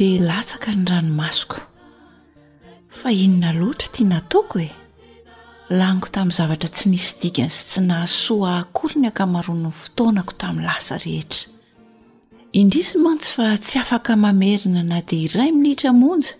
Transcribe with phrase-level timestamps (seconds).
[0.00, 1.58] de latsaka ny ranomasoko
[2.98, 4.68] fa inona loatra tia nataoko e
[5.78, 10.66] laniko tamin'ny zavatra tsy nisy dikany sy tsy nahasoa ahakory ny akamarono ny fotoanako tamin'ny
[10.68, 11.42] lasa rehetra
[12.60, 16.32] indrisy mantsy fa tsy afaka mamerina na dea iray minitra monja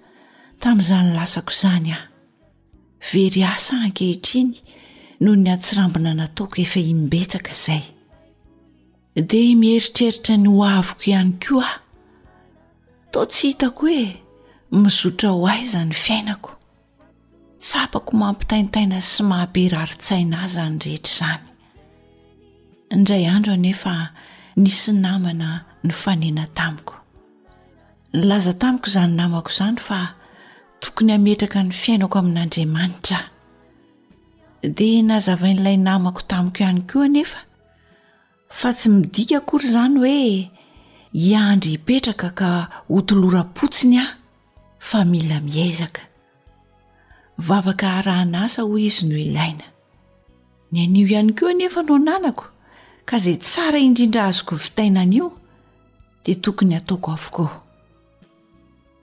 [0.62, 2.04] tamin'izany lasako izany aho
[3.12, 4.54] very asa ankehitriny
[5.22, 7.82] noho ny atsirambona nataoko efa imibetsaka izay
[9.28, 11.74] de mieritreritra ny oaviko ihany ko ao
[13.12, 14.12] tao tsy hitako hoe
[14.70, 16.52] mizotra ho ahy zany fiainako
[17.60, 21.46] ts apako mampitaintaina sy mahamperaritsaina zany rehetra izany
[22.94, 23.94] indray andro nefa
[24.62, 25.48] nisy namana
[25.84, 26.94] ny fanena tamiko
[28.12, 30.00] ny laza tamiko izany namako izany fa
[30.80, 33.18] tokony hametraka ny fiainako amin'andriamanitra
[34.76, 37.38] de nazavain'ilay namako tamiko ihany koa nefa
[38.58, 40.20] fa tsy midika akory izany hoe
[41.12, 42.50] iandry ipetraka ka
[42.86, 44.10] hotolora-potsiny aho
[44.78, 46.02] fa mila miaizaka
[47.38, 49.66] vavaka harahana asa hoy izy no ilaina
[50.70, 52.46] ny an'io ihany koa enefa no ananako
[53.08, 55.26] ka izay tsara indrindra azoko fitainana io
[56.24, 57.50] de tokony hataoko avokoa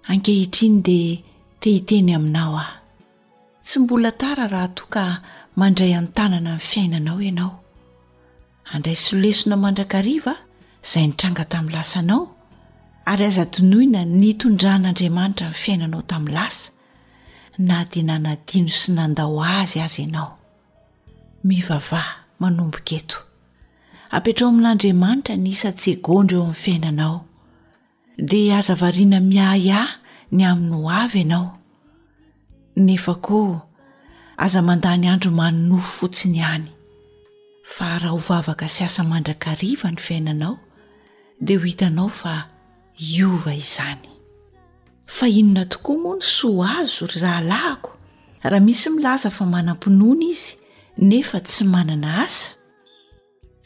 [0.08, 1.00] ankehitriny de
[1.60, 2.76] te hiteny aminao aho
[3.64, 5.04] tsy mbola tara raha toa ka
[5.60, 7.52] mandray anontanana ain'ny fiainanao ianao
[8.74, 10.34] andray solesona mandrakariva
[10.94, 12.22] zay ni tranga tamin'ny lasanao
[13.12, 16.68] ary aza dinoina ny tondran'andriamanitra ny fiainanao tamin'ny lasa
[17.68, 20.30] na de nanadino sy nandao azy azy ianao
[21.48, 22.10] mivavah
[22.42, 23.18] manomboketo
[24.16, 27.18] apetrao amin'andriamanitra n isa tsegondra eo amin'ny fiainanao
[28.30, 29.80] de aza variana miaya
[30.36, 31.48] ny amin'ny o avy ianao
[32.86, 33.56] nefa koa
[34.44, 36.68] aza mandany andro manonofo fotsiny any
[37.74, 40.56] fa raha hovavaka sy as mandrakiva ny fiainanao
[41.40, 42.48] de ho hitanao fa
[42.98, 44.08] iova izany
[45.16, 47.90] fa inona tokoa moa no soa azo ry rahalahiko
[48.44, 50.52] raha misy milaza fa manam-pinoana izy
[51.10, 52.52] nefa tsy manana asa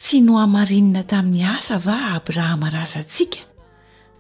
[0.02, 3.42] tsy noamarinina tamin'ny asa va abrahama razantsika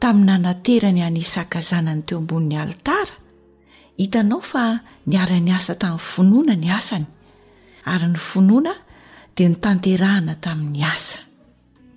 [0.01, 3.16] tamin'ny ananterany anisakazanany teo ambonin'ny alitara
[4.00, 4.63] hitanao fa
[5.09, 7.06] niara-ny asa tamin'ny finoana ny asany
[7.94, 8.73] ary ny finoana
[9.35, 11.19] de ny tanterahana tamin'ny asa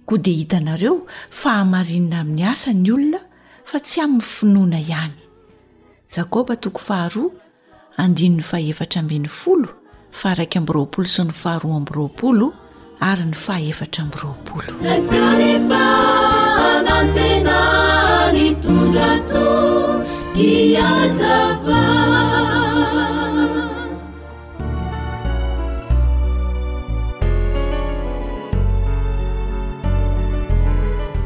[0.06, 0.96] koa di hitanareo
[1.40, 3.18] fahamarinina amin'ny asa ny olona
[3.68, 5.12] fa tsy amin'ny finoana ihany
[6.14, 7.30] zakoba toko faharoa
[8.02, 9.68] andinyny fahefatra ambin'ny folo
[10.18, 12.46] fa araiky amby roapolo so ny faharoa amby roapolo
[13.10, 15.04] ary ny fahahefatra amby roapoloondat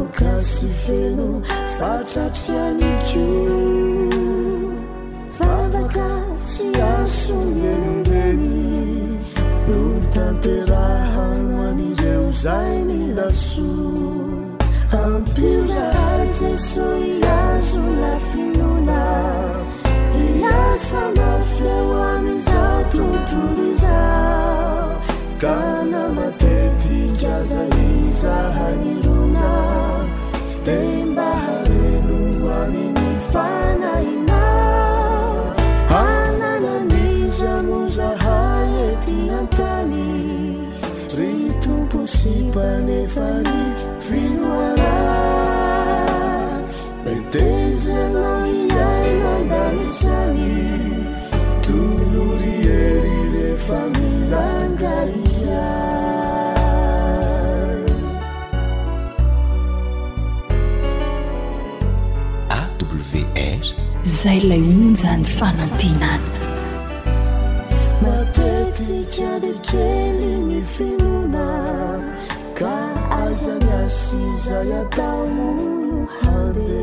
[0.00, 1.28] oka sy feno
[1.76, 3.28] fatratraniaki
[5.36, 6.08] fadaka
[6.40, 9.20] sy aso mienombeny
[9.68, 9.78] no
[10.14, 13.68] tamperahanan'ireo zay milaso
[14.96, 15.90] ampioza
[16.40, 19.02] jesos azo lafinona
[20.56, 24.00] asana feo amizatotolo iza
[25.42, 25.56] ka
[25.90, 29.21] namatetikaza iza haniro
[30.64, 32.18] tembaha ze no
[32.60, 34.42] aminy fanaina
[36.04, 40.00] anananiza mozahay ety antany
[41.14, 43.60] zey tompo simpanefa ny
[44.06, 44.94] firoana
[47.04, 50.54] letezea iaimandanisany
[51.64, 52.54] tonory
[52.84, 55.31] ezi refa milangai
[64.22, 66.24] zay lay onjany fanantinany
[68.02, 71.46] matetikade kely my fimona
[72.58, 72.74] ka
[73.22, 76.82] azanasiza yataomono hambe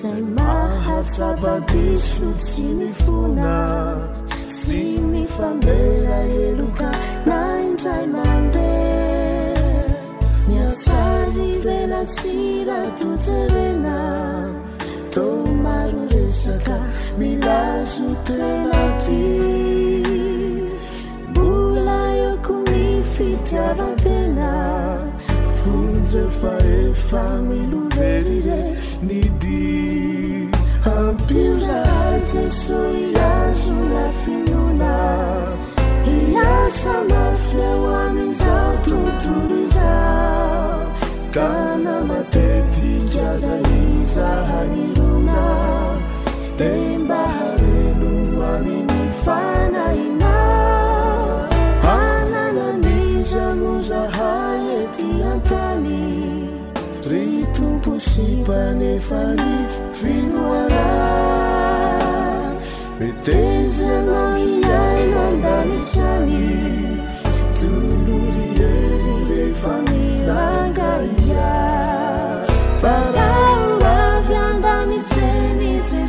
[0.00, 3.54] zay mahasapadiso tsy mifona
[4.58, 4.80] sy
[5.12, 6.90] mifambera heloka
[7.28, 8.70] na indray mande
[10.50, 13.98] miasary vela tsiratojerena
[16.28, 16.76] ska
[17.18, 19.26] milazo telaty
[21.30, 24.52] mbola eoko mifitiavatena
[25.62, 26.52] fonjefa
[26.90, 30.48] efa milorezire nidi
[30.86, 31.84] ampioza
[32.32, 34.92] jesos azo lafinona
[36.06, 40.88] iasa mafeo aminza totrolo iza
[41.34, 45.93] kana matety mikaza iza hanilona
[46.56, 48.10] tembahareno
[48.52, 50.34] aminy fanaina
[51.84, 56.04] pananamizamozahay ety antany
[57.10, 59.62] rey tompo sy mpanefa gny
[59.98, 60.86] finoana
[63.00, 64.22] metezana
[64.70, 66.44] iaino andanitsy any
[67.58, 70.03] tonorieri refany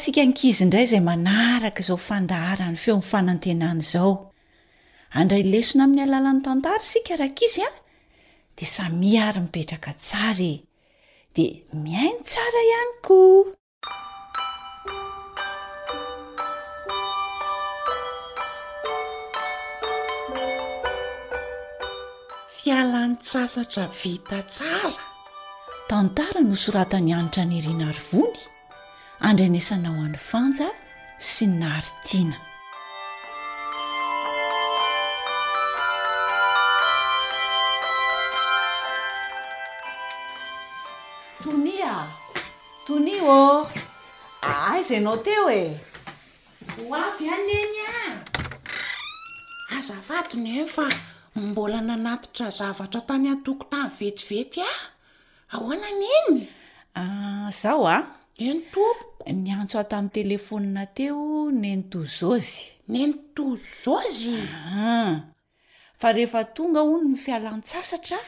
[0.00, 4.12] tsika nkizi indray izay manaraka izao fandaharany feo nyfanantenana izao
[5.20, 7.70] andray lesona amin'ny alalan'ny tantara sikarakizy a
[8.56, 10.56] de samiaary mipetraka tsara e
[11.34, 13.44] dia miaino tsara ihany koa
[22.60, 24.92] fialan'ny tsasatra vita tsara
[25.90, 28.42] tantara nosoratany anitra nyiriana ryvony
[29.28, 30.68] andrenesanaho an'ny fanja
[31.20, 32.36] sy naritiana
[41.44, 41.92] tonia
[42.88, 43.68] tonia ô
[44.72, 45.64] aizaanao ah, teo e
[46.76, 48.06] ho avy any eny a
[49.80, 50.86] azavatony e fa
[51.34, 54.72] mambola nanatitra zavatra tamy atoko tanvetivety a
[55.52, 56.34] ahoanany eny
[56.96, 57.98] ah, zao a
[58.48, 63.44] entopony antso ahtamin'y telefônina teo nenitozozy nenito
[63.84, 65.12] zozy aa ah,
[66.00, 68.18] fa rehefa tonga ono ny fialan--tsasatra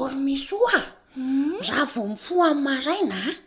[0.00, 0.78] ory misy oa
[1.14, 1.54] hmm?
[1.68, 3.40] raha vo mi foa amin'ny maraina ah, a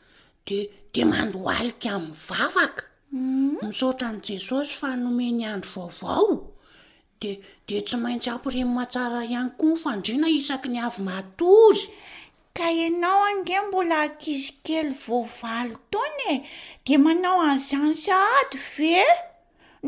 [0.48, 0.58] de
[0.94, 3.54] de mandoalika amin'ny vavaka hmm?
[3.65, 6.32] misaotran' jesosy fa nomeny andro vaovao
[7.22, 7.30] de
[7.68, 11.84] de tsy maintsy ampirimymatsara ihany koa n fandriana isaky ny avy matory
[12.57, 16.38] ka ianao angeh mbola ankizy kely voavaly taona e
[16.85, 18.95] de manao anzany sahady ve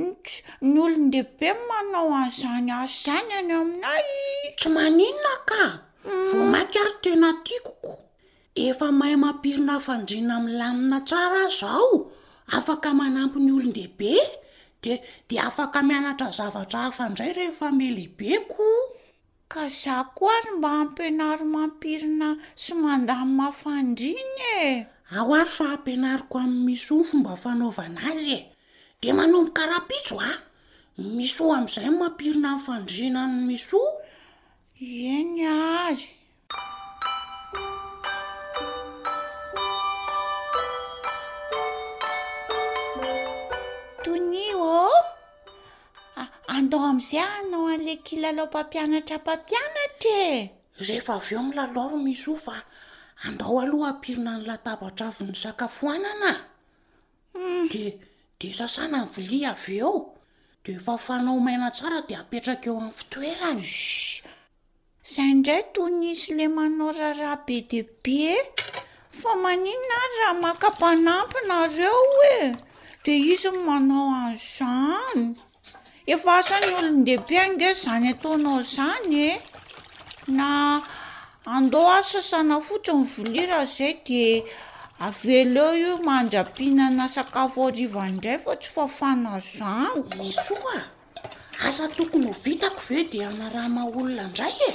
[0.05, 0.35] ntsy
[0.69, 4.07] ny olondehibe manao anizany azany any aminay
[4.57, 5.61] tsy maninona ka
[6.07, 6.25] mm.
[6.29, 7.93] vo mainkary tena tiakoko
[8.65, 11.93] efa mahay mampirina hafandrina amin'ny lanina tsara zao
[12.57, 14.13] afaka manampyny olondehibe
[14.83, 14.93] de
[15.27, 18.65] de afaka mianatra zavatra hafaindray rehefa melehibe ko
[19.47, 22.27] ka zao ko ary mba ampianary mampirina
[22.61, 24.85] sy manday mafandriana e
[25.17, 28.41] ao ary fa ampianariko amin'y mis io fomba fanaovana azy e
[29.01, 30.31] de manombo karapitso a
[31.15, 33.83] mis o ami'izay mampirina mifandriana am mis o
[35.07, 36.07] eny azy
[44.03, 44.91] tony o
[46.55, 50.31] andao amin'izay anao a'le kilalao mpampianatra mpampianatra e
[50.87, 52.55] rehefa avy eo amin'ny laloaro misy ho fa
[53.27, 56.31] andao aloha ampirina ny latabadra vy ny zakafoanana
[57.35, 57.67] de hmm.
[58.39, 60.15] de sasana ny vilia avy eo
[60.63, 63.71] de efa fanao maina tsara de apetraka eo amn'ny fitoeran j
[65.07, 68.31] izay indray tonyisy le manao raraha be de be
[69.19, 72.55] fa maninona ry raha makambanampynareo hoe
[73.03, 75.35] de izy manao any izany
[76.13, 79.31] efa asan'ny olondehibe anga zany ataonao zany e
[80.37, 80.47] na
[81.55, 84.23] andoo asa sana fotsy ny volia raha zay de
[85.07, 90.75] avelo eo io mahndjapihinana sakafo oriva ndray fa tsy fafana zoan nysoa
[91.67, 94.73] asa tokony ho vitako ve de anarahma olona indray e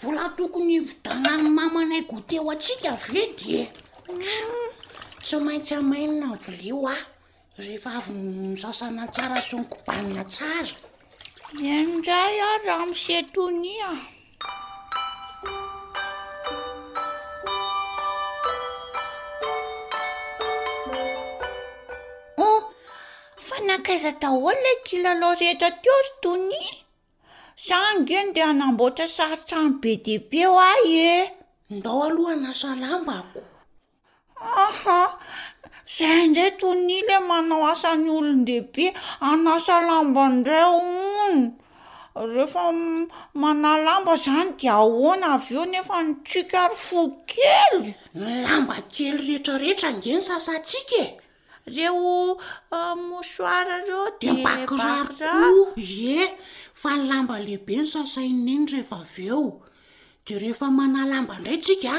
[0.00, 3.64] vola tokony vidanany mamanay gote o atsika ave dy e
[5.24, 6.96] tsy maintsy amainina ny volio a
[7.58, 8.12] rehea vy
[8.52, 10.74] msasanatsara sonkobanina tsara
[11.62, 13.98] endray a raha mse tonia
[23.36, 26.84] fa nakaiza daholo la gila lo rehetra teory tony
[27.66, 31.32] zageno de anamboatra saritrano be di be o ay e
[31.70, 33.40] ndao aloha nasalambako
[35.98, 38.86] zay ndray tony le manao asany olonlehibe
[39.28, 41.26] anasa lamba indray ono
[42.32, 42.64] rehefa
[43.40, 47.00] mana lamba zany de ahoana avy eo nefa ny tsikary fo
[47.32, 47.76] kely
[48.18, 51.08] ny lamba kely rehetraretra ngeny sasatsika e?
[51.76, 52.12] reo
[52.76, 55.34] ah, mosoar areo debakirarykoa
[55.76, 56.24] ie
[56.80, 59.44] fa ny lamba lehibe ny sasaininy rehefa avy eo
[60.26, 61.94] de rehefa manalamba indray tsika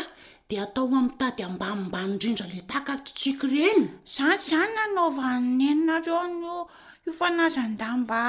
[0.59, 3.81] atao amiy tady ambanimbano indrindra le takatsitsiky ireny
[4.15, 5.29] zanty zany nanaova
[5.59, 6.55] nyenina reo no
[7.05, 8.21] io fanazandamba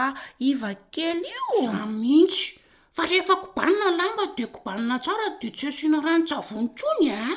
[0.50, 1.44] iva kely io
[1.80, 2.46] a mihitsy
[2.94, 7.36] fa rehefa kobanina lamba de kobanina tsara de tsy asiana rano-tsavony tsony a ah.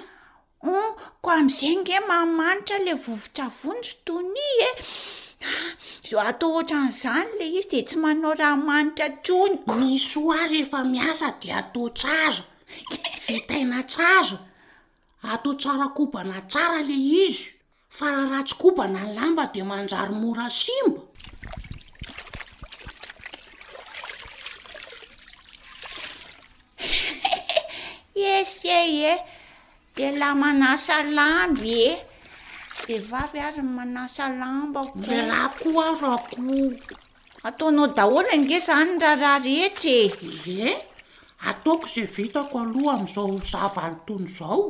[0.72, 0.90] oh,
[1.24, 4.50] ko ami'izay nge mamanitra lay vovon-tsavonytsy tony
[6.12, 10.80] e atao ohatra n'izany la izy de tsy manao raha manitra tony nis oa rehefa
[10.92, 12.44] miasa di atao tsazo
[13.48, 14.38] taina tsazo
[15.24, 16.96] atao tsara kobana tsara le
[17.26, 17.44] izy
[17.98, 21.02] fa raha ratsykobana n lamba de manjary morasimba
[28.36, 28.78] ese
[29.12, 29.14] e
[29.98, 31.98] de lah manasa lamby e eh.
[32.96, 36.70] evavy azy manasa lambako e raha koho aro akoo
[37.48, 40.08] ataonao daholy ge zany raraha rehetra e
[40.70, 40.72] eh?
[40.72, 40.72] e
[41.50, 44.62] ataoko izay vitako aloha am'izao zava lo taony zao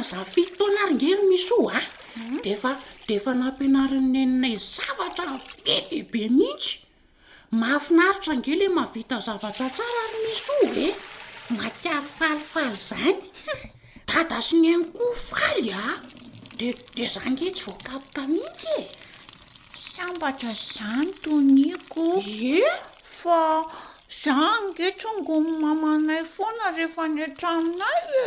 [0.00, 1.82] zafity tona aringeny mis o a ah.
[2.14, 2.40] hmm?
[2.44, 2.72] de fa
[3.08, 6.72] de efa nampianarananinay zavatra be bebe miitsy
[7.60, 10.94] mahafinaritra nge l e, ha mahavita zavatra tsara ary mis o e eh.
[11.58, 13.18] matiary falifaly zany
[14.10, 15.94] tada sinyeny koho faly a ah.
[16.58, 22.06] de de za ngetsy voakapoka mihitsy e sambatra zany toniako
[22.56, 22.58] e
[23.20, 23.40] fa
[24.22, 28.24] za ngetso ngony mamanay foana rehefa ny atraminaye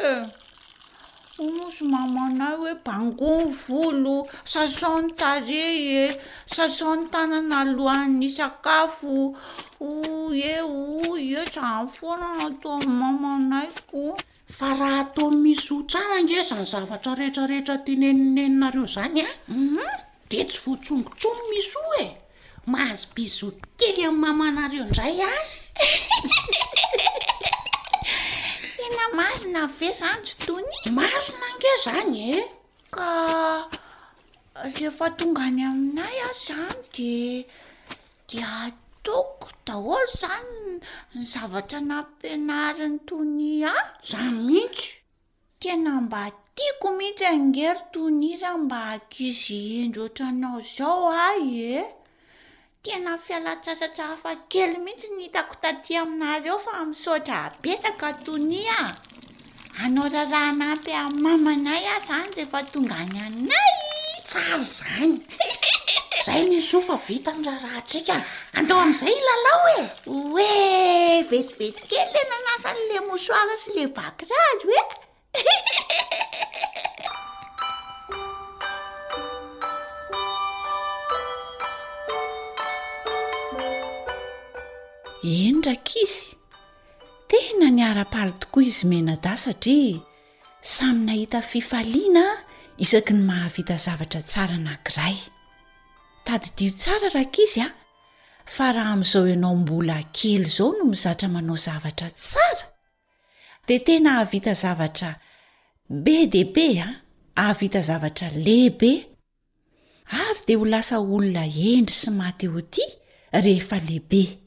[1.38, 4.18] osy mamanay hoe bangony volo
[4.52, 5.66] sasany taré
[6.02, 6.04] e
[6.56, 9.36] sasaony tanana alohann'ny sakafo
[9.82, 9.90] o
[10.32, 14.02] e o e saan foananaatao amy mamanaiko
[14.58, 19.84] fa raha atao misy o tsara nge zany zavatra rehetrarehetra tenenineninareo zany a mhm.
[20.30, 22.08] de tsy voatsongotsono misy o e
[22.72, 23.48] mahazo biso
[23.80, 25.44] kely amin'y mamanareo ndray ay
[28.86, 32.34] ena mazo na ve izany sy tonia mazo mange izany e
[32.96, 33.10] ka
[34.64, 37.14] rehefa tongany aminay aho zany de
[38.30, 40.58] de atoko daholo zany
[41.16, 44.88] ny zavatra nampinarany tonia a zany mihitsy
[45.62, 46.22] tena mba
[46.56, 51.00] tiako mihitsy angery tonia ra mba akizi indro otra nao izao
[51.30, 51.76] ay e
[52.94, 58.78] ena fialatsasatrahafa kely mihitsy nyhitako tatya aminareo fa misotra betaka tonya
[59.84, 63.74] anao raraha nampy a' mamanay aho zany rehefa tongany anay
[64.28, 65.18] tsaro zany
[66.26, 68.16] zay nisofa vita ny rarahatsika
[68.58, 69.84] andao amin'izay lalao e
[70.16, 76.04] oe vetiveti kely le nanasan'la mosoara sy le vakirary oe
[85.26, 86.36] enraka izy
[87.30, 90.00] tena ny arapaly tokoa izy mena da satria
[90.62, 92.24] samy nahita fifaliana
[92.84, 95.18] isaky ny mahavita zavatra tsara nankiray
[96.26, 97.70] dady dio tsara rakaizy a
[98.54, 102.66] fa raha amin'izao ianao mbola kely izao no mizatra manao zavatra tsara
[103.68, 105.10] dea tena ahavita zavatra
[106.04, 106.90] be diibe a
[107.42, 108.92] ahavita zavatra lehibe
[110.18, 112.86] ary dea ho lasa olona endry sy mate ho ty
[113.44, 114.45] rehefa lehibe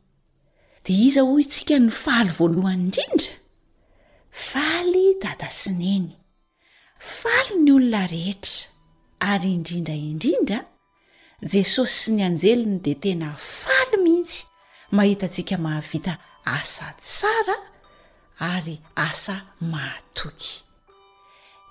[0.89, 3.31] dia iza hoy ntsika ny faly voalohany indrindra
[4.49, 6.07] faly dada sineny
[7.19, 8.65] faly ny olona rehetra
[9.33, 10.59] ary indrindra indrindra
[11.53, 13.29] jesosy sy ny anjeliny dia tena
[13.61, 14.41] faly mihitsy
[14.97, 16.13] mahitantsika mahavita
[16.57, 17.57] asa tsara
[18.53, 18.77] ary
[19.09, 19.37] asa
[19.73, 20.53] maatoky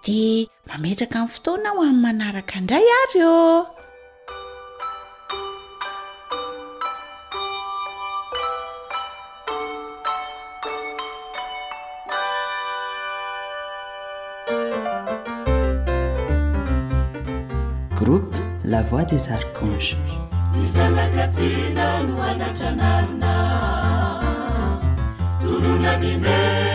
[0.06, 3.36] dia mametraka amin'ny fotoana aho amin'ny manaraka indray ary ô
[18.68, 19.96] la voix des arcanches
[20.54, 23.36] misanacatina no anatranarina
[25.40, 26.67] toronanime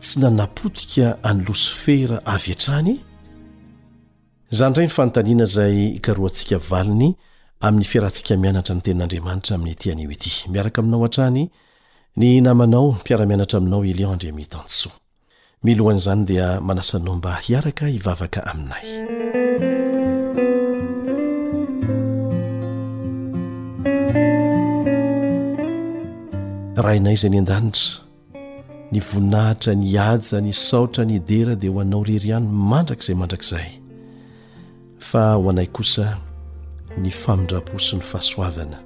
[0.03, 2.95] tsy nanapotika any losifera avyantrany
[4.51, 7.15] zanyndray ny fanontaniana zay karoantsika valiny
[7.67, 11.43] amin'ny fiarahantsika mianatra ny tenin'andriamanitra amin'ny tianio ity miaraka aminao a-trany
[12.21, 14.93] ny namanao mpiaramianatra aminao elion andreamitansoa
[15.67, 18.87] milohan' izany dia manasa nomba hiaraka hivavaka aminay
[26.83, 27.99] rahainay zay ny an-danitra
[28.95, 33.83] ny voninahitra ny aja ny saotra ny dera dia ho anao reriany mandrakzay mandrazay
[34.99, 36.17] fa ho anay kosa
[36.99, 38.79] ny famindrapo sy ny fahasoavana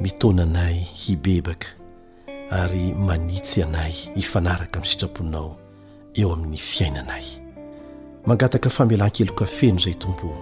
[0.00, 1.68] mitonanay hibebaka
[2.50, 5.56] ary manitsy anay hifanaraka amin'ny sitrapoinao
[6.14, 7.24] eo amin'ny fiainanay
[8.26, 10.36] mangataka famelan-kelokafeno izay tompony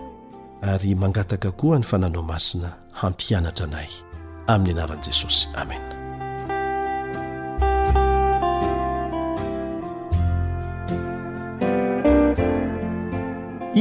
[0.62, 3.90] ary mangataka koa ny fananao masina hampianatra anay
[4.46, 6.03] amin'ny anaran'i jesosy amena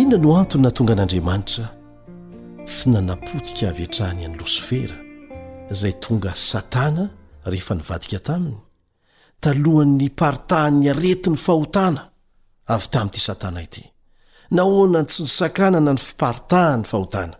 [0.03, 1.65] ina no antony na tonga an'andriamanitra
[2.67, 4.97] tsy nanapodika avy etrahany iany losifera
[5.73, 7.03] izay tonga satana
[7.51, 8.59] rehefa nivadika taminy
[9.43, 12.01] talohan'ny paritahan'ny areti ny fahotana
[12.73, 13.83] avy tamin'ity satana ity
[14.57, 17.35] nahoanany tsy nisakanana ny fiparitahany fahotana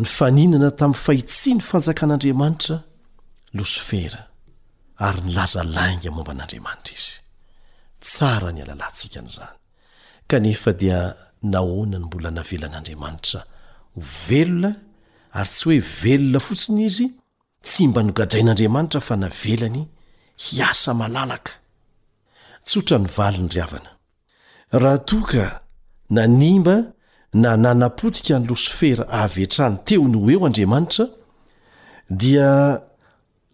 [0.00, 2.76] ny faninana tamin'ny fahitsia ny fanjakan'andriamanitra
[3.58, 4.20] losifera
[5.06, 7.12] ary nylazalainga momba an'andriamanitra izy
[8.04, 9.56] tsara ny alalahntsika n'izany
[10.30, 11.00] kanefa dia
[11.42, 13.40] nahoanany mbola navelan'andriamanitra
[13.98, 14.70] ovelona
[15.38, 17.06] ary tsy hoe velona fotsiny izy
[17.64, 19.82] tsy mba nogadrain'andriamanitra fa navelany
[20.42, 21.52] hiasa malalaka
[22.66, 23.90] tsotra ny vali ny ryavana
[24.82, 25.44] raha toaka
[26.14, 26.76] nanimba
[27.42, 31.06] na nanapotika ny losofera avy etrany teo ny ho eo andriamanitra
[32.20, 32.48] dia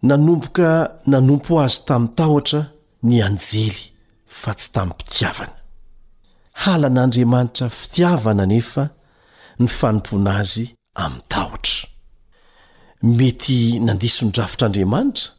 [0.07, 0.67] nanomboka
[1.11, 2.61] nanompo azy tamin'nytahotra
[3.07, 3.79] ny anjely
[4.39, 5.53] fa tsy tamin'ny mpitiavany
[6.57, 8.83] halanaandriamanitra fitiavana anefa
[9.61, 10.65] ny fanompona azy
[11.01, 11.83] amin'ny tahotra
[13.19, 15.29] mety nandiso ny drafitr'andriamanitra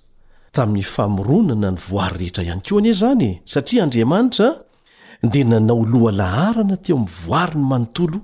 [0.57, 4.49] tamin'ny famoronana ny voary rehetra ihany ko anie izany satria andriamanitra
[5.33, 8.19] dia nanao loha laharana teo amin'ny voary ny manontolo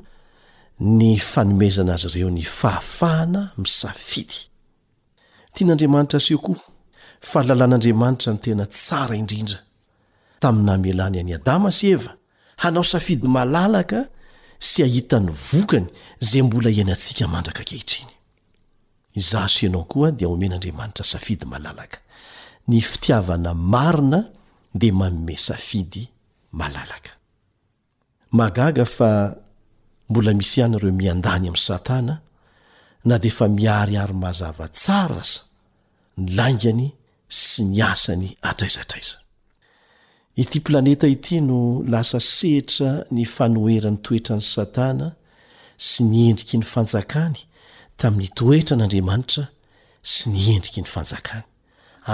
[0.98, 4.36] ny fanomezana azy ireo ny fahafahana misafidy
[5.54, 6.58] tian'andriamanitra seo koa
[7.28, 9.58] fa lalàn'andriamanitra ny tena tsara indrindra
[10.40, 12.12] taminy namalany an'y adama sy eva
[12.62, 14.00] hanao safidy malalaka
[14.68, 15.86] sy ahitany vokany
[16.28, 18.12] zay mbola ianantsiaka mandraka kehitriny
[19.18, 21.98] iza so ianao koa dia omen'andriamanitra safidy malalaka
[22.68, 24.20] ny fitiavana marina
[24.80, 26.02] de manome safidy
[26.58, 27.10] malalaka
[28.38, 29.10] magaga fa
[30.10, 32.14] mbola misy ihany ireo mian-dany amin'ny satana
[33.08, 35.40] na de efa miariarymazava tsara sa
[36.22, 36.86] ny langany
[37.46, 39.16] sy ny asany atraizatraiza
[40.36, 45.08] ity planeta ity no lasa sehitra ny fanoeran'ny toetrany satana
[45.88, 47.40] sy ny endriky ny fanjakany
[48.00, 49.44] tamin'ny toetra an'andriamanitra
[50.14, 51.46] sy ny endriky ny fanjakany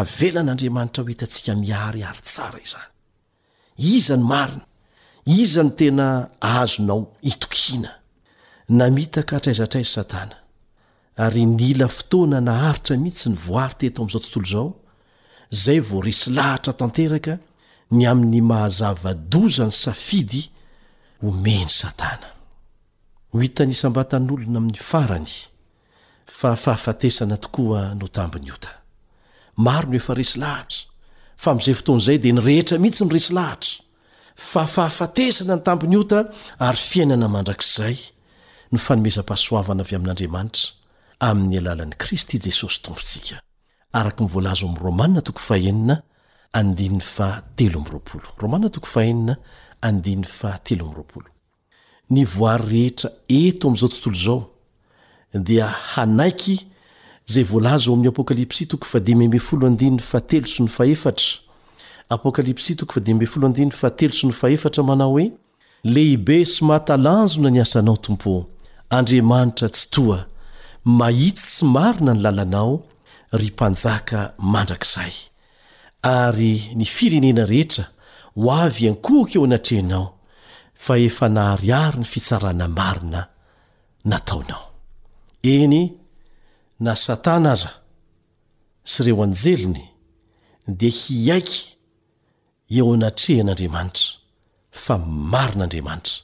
[0.00, 2.88] avelan'andriamanitra ho hitantsika miaryary tsara izany
[3.96, 4.62] iza ny marina
[5.42, 6.08] iza ny tena
[6.60, 7.00] azonao
[7.32, 7.90] itokiana
[8.78, 10.36] na mita kahatraizatraizy satana
[11.24, 14.68] ary nila fotoana naharitra mihitsy ny voary teto ami'izao tontolo izao
[15.64, 17.34] zay vo resy lahatra tanteraka
[17.90, 20.42] ny amin'ny mahazavadozany safidy
[21.22, 22.28] homeny satana
[23.32, 25.32] ho hitany isam-batan'olona amin'ny farany
[26.38, 28.68] fa fahafatesana tokoa no tambony ota
[29.66, 30.86] maro no efa resy lahitra
[31.42, 33.70] fa mn'izay fotoany izay dia nyrehetra mihitsy ny resy lahitra
[34.52, 36.18] fa fahafatesana ny tambony ota
[36.68, 37.96] ary fiainana mandrakizay
[38.72, 40.64] no fanomezam-pahasoavana avy amin'andriamanitra
[41.30, 45.22] amin'ny alalan'i kristy jesosy tompontsikaakm'yrmanna
[52.08, 54.50] nivoary rehetra eto amizao tontolo zao
[55.32, 56.66] dia hanaiky
[57.26, 59.52] zay volazo oami apokalypsy apokalps
[62.74, 63.26] 1atelo
[64.12, 65.32] so ny faftra manao hoe
[65.84, 68.46] lehibe sy mahatalanzona niasanao tompo
[68.90, 70.26] andriamanitra tsy toa
[70.84, 72.82] mahitsy sy marina ny lalanao
[73.32, 75.29] ry mpanjaka mandrakizay
[76.02, 77.86] ary ny firenena rehetra
[78.34, 80.06] ho avy ankohoka eo anatrehanao
[80.74, 83.26] fa efa nahariary ny fitsarana marina
[84.04, 84.66] nataonao
[85.42, 85.92] eny
[86.84, 87.70] na satana aza
[88.84, 89.86] sy ireo anjelony
[90.68, 91.60] dia hiaiky
[92.70, 94.06] eo anatrehan'andriamanitra
[94.70, 94.98] fa
[95.32, 96.16] marin'andriamanitra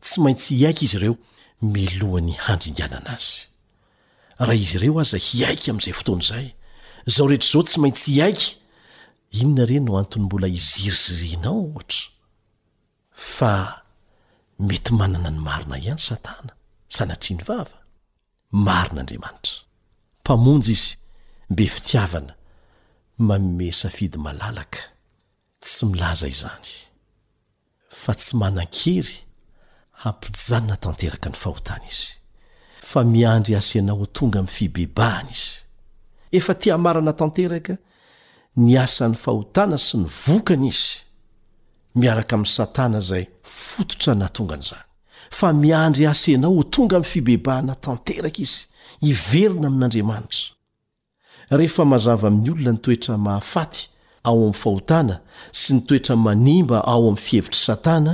[0.00, 1.14] tsy maintsy hiaiky izy ireo
[1.62, 3.32] milohan'ny handringanana azy
[4.40, 6.46] raha izy ireo aza hiaiky amin'izay fotoana izay
[7.14, 8.48] zao rehetra izao tsy maintsy hiaiky
[9.30, 12.06] inona ireny no antony mbola izirizirinao ohatra
[13.36, 13.54] fa
[14.68, 16.52] mety manana ny marina ihany satana
[16.96, 17.76] sanatria ny vava
[18.66, 19.54] marina andriamanitra
[20.22, 20.90] mpamonjy izy
[21.52, 22.32] mbe fitiavana
[23.28, 24.80] maomesafidy malalaka
[25.62, 26.68] tsy milaza izany
[28.02, 29.14] fa tsy manan-kery
[30.02, 32.08] hampijanana tanteraka ny fahotana izy
[32.90, 35.50] fa miandry asi anao tonga amin'ny fibebahana izy
[36.38, 37.74] efa tiamarana tanteraka
[38.56, 40.98] ny asany fahotana sy ny vokany izy
[41.98, 44.84] miaraka amin'ny satana izay fototra na tonganaizany
[45.30, 48.60] fa miandry asa ianao ho tonga amin'ny fibebahana tanteraka izy
[49.04, 50.52] hiverina amin'andriamanitra
[51.58, 53.80] rehefa mazava amin'ny olona ny toetra mahafaty
[54.24, 55.14] ao amin'ny fahotana
[55.60, 58.12] sy ny toetra manimba ao amin'ny fihevitra satana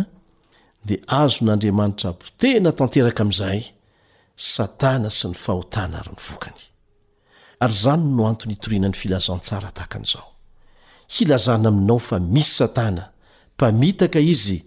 [0.87, 3.61] dia azo n'andriamanitra botena tanteraka amin'izay
[4.55, 6.63] satana sy ny fahotana ary ny vokany
[7.61, 10.31] ary zany no antony hitoriana ny filazantsara tahakan'izao
[11.17, 13.09] hilazana aminao fa misy satana
[13.55, 14.65] mpamitaka izy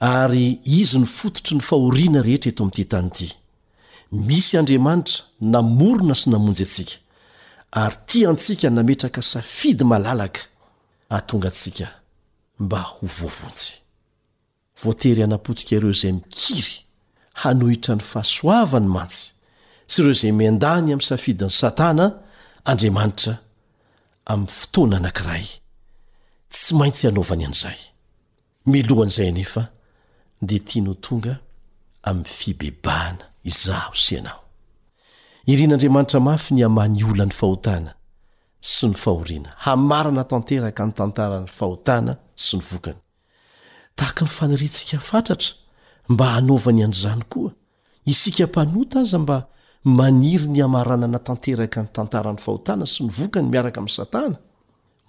[0.00, 3.28] ary izy ny fototry ny fahoriana rehetra eto amin'ity tany ity
[4.12, 6.96] misy andriamanitra namorona sy namonjy atsika
[7.82, 10.40] ary ti antsika nametraka safidy malalaka
[11.10, 11.86] atonga atsika
[12.58, 13.72] mba ho vovonsy
[14.82, 16.72] voatery anapotika ireo izay mikiry
[17.44, 19.35] hanohitra ny fahasoavany mantsy
[19.86, 22.06] tsy ireo zay mendany am'ny safidin'ny satana
[22.70, 23.34] andriamanitra
[24.32, 25.46] amn'ny fotoana anankiray
[26.52, 27.78] tsy maintsy hanaovany an'izay
[28.72, 29.62] milohan' izay anefa
[30.48, 31.34] de tiano tonga
[32.08, 34.40] amin'ny fibebahana izaho sy anao
[35.52, 37.90] irin'andriamanitra mafy ny haman'ny olan'ny fahotana
[38.60, 42.12] sy ny fahoriana hamarina tanteraka ny tantarany fahotana
[42.44, 43.00] sy ny vokany
[43.96, 45.54] tahaky ny fanirintsika fatratra
[46.08, 47.52] mba hanaovany an'izany koa
[48.10, 49.38] isika mpanota aza mba
[49.86, 54.36] maniry ny amaranana tanteraka ny tantaran'ny fahotana sy ny vokany miaraka amin'ny satana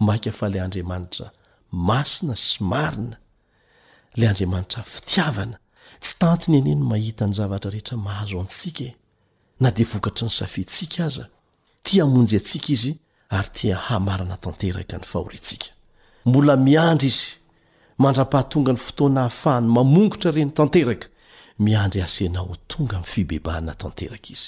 [0.08, 1.26] maika fa la andriamanitra
[1.72, 3.18] masina sy marina
[4.20, 5.58] la andriamanitra fitiavana
[6.04, 8.92] tsy tantiny ene no mahita ny zavatra rehetra mahazo antsika e.
[9.62, 11.26] na de vokatry ny safitsika aza
[11.84, 12.94] tia monjy atsika izy
[13.34, 15.70] ary tia hamarana tanteraka ny fahorintsika
[16.26, 17.26] mbola miandra izy
[18.02, 21.08] mandra-pahatonga ny fotoana hahafahany mamongotra reny tanteraka
[21.66, 24.46] miandry asinao tonga am'nyfibebana tanteraka iz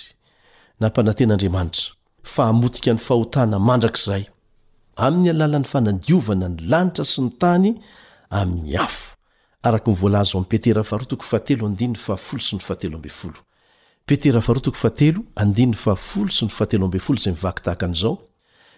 [0.79, 1.91] nampanantenandriamanitra
[2.23, 4.23] fahamotika ny fahotana mandrakzay
[4.95, 7.69] amin'ny alalan'ny fanandiovana ny lanitra sy ny tany
[8.39, 9.15] amin'ny afo
[9.63, 10.83] araka mivolazompetao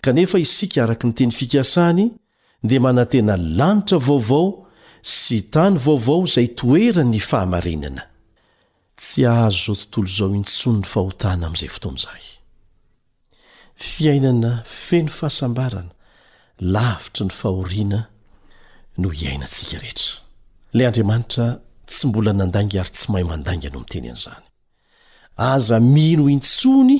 [0.04, 2.06] kanefa isika araka nyteny fikasany
[2.70, 4.46] dia manantena lanitra vaovao
[5.04, 8.02] sy tany vaovao zay toera ny fahamarenana
[9.02, 12.24] tsy ahazo zao tontolo izao intsony ny fahotana amin'izay fotoanaizahay
[13.90, 14.52] fiainana
[14.88, 15.92] feno fahasambarana
[16.76, 18.00] lavitry ny fahoriana
[19.02, 20.14] no hiainantsika rehetra
[20.76, 21.46] la andriamanitra
[21.90, 24.46] tsy mbola nandainga ary tsy mahay mandainga ano miteny an'izany
[25.52, 26.98] aza mino intsony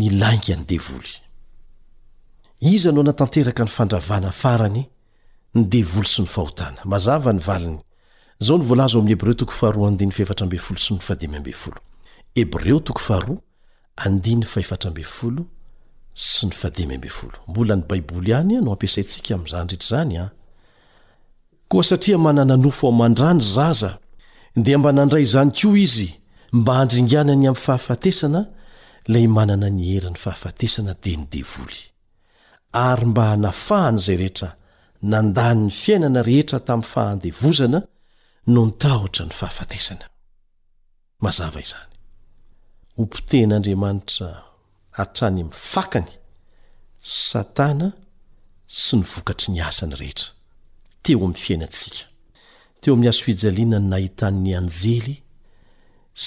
[0.00, 1.12] ny lainga ny devoly
[2.74, 4.82] iza no anatanteraka ny fandravana farany
[5.54, 7.80] ny devoly sy ny fahotana mazava ny valiny
[8.38, 8.86] s n mbola
[16.84, 20.30] ny baiboly any no ampiasaintsika amzayrt zanya ah.
[21.68, 23.90] koa satria manana nofo amandrany zaza
[24.64, 26.08] di mba nandray zany ko izy
[26.58, 28.40] mba handringanany amy fahafatesana
[29.12, 31.78] lay manana nierany fahafatesana dea nydevoly
[32.86, 34.48] ary mba hnafahany zay rehetra
[35.12, 37.80] nandanyny fiainana rehetra tamy fahandevozana
[38.46, 40.04] no nytahotra ny fahafatesana
[41.20, 41.90] mazava izany
[42.98, 44.28] ompotehn'andriamanitra
[44.98, 46.06] hatrany mifakany
[47.18, 47.88] satana
[48.78, 50.30] sy ny vokatry ny asany rehetra
[51.02, 52.00] teo amin'ny fiainatsika
[52.80, 55.16] teo amin'ny azo fijalianany nahitan'ny anjely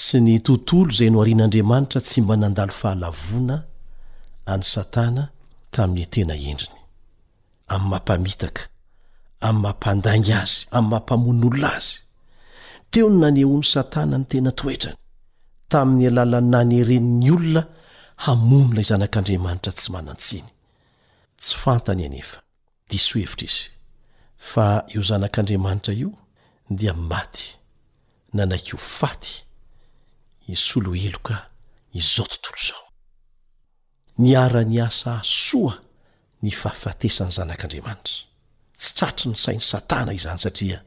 [0.02, 3.56] sy ny tontolo izay no harian'andriamanitra tsy mba nandalo fahalavona
[4.52, 5.24] any satana
[5.74, 6.80] tamin'ny tena endriny
[7.72, 8.62] amin'ny mampamitaka
[9.48, 11.96] amn'ny mampandangy azy amn'y mampamon'olona azy
[12.92, 14.98] teo ny nany hoany satana ny tena toetrany
[15.72, 17.62] tamin'ny alalan nany ereni'ny olona
[18.24, 20.50] hamonoilay zanak'andriamanitra tsy manan-tsiny
[21.42, 22.38] tsy fantany anefa
[22.90, 23.62] disoa hevitra izy
[24.50, 26.10] fa eo zanak'andriamanitra io
[26.80, 27.44] dia maty
[28.36, 29.32] nanaikyho faty
[30.52, 31.36] i solo helo ka
[32.00, 32.84] izao tontolo izao
[34.22, 35.74] niara-ny asa asoa
[36.44, 38.14] ny fahafatesan'n' zanak'andriamanitra
[38.80, 40.78] tsy tsatry ny sainy satana izany satria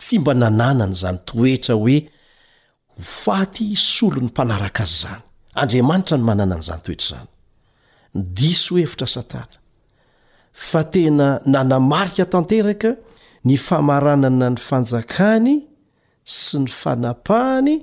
[0.00, 1.96] tsy mba nanànany zany toetra hoe
[2.96, 5.22] hofaty isolo ny mpanaraka azy zany
[5.60, 7.28] andriamanitra ny mananan' zany toetra zany
[8.16, 9.58] nydiso hevitra satana
[10.68, 12.90] fa tena nanamarika tanteraka
[13.46, 15.54] ny famaranana ny fanjakany
[16.40, 17.74] sy ny fanapahany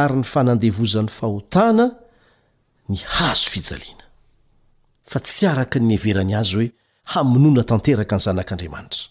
[0.00, 1.86] ary ny fanandevozan'ny fahotana
[2.90, 4.04] ny hazo fijaliana
[5.10, 6.68] fa tsy araka ny everany azy hoe
[7.12, 9.04] hamonoana tanteraka ny zanak'andriamanitra